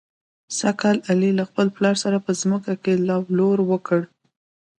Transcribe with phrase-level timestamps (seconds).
[0.57, 3.99] سږ کال علي له خپل پلار سره په ځمکه کې لو لور وکړ.